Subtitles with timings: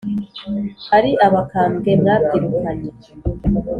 [0.97, 2.89] Ari abakambwe mwabyirukanye